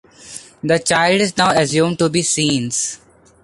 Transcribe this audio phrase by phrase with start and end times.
[0.63, 2.99] The child is now assumed to be Sean's.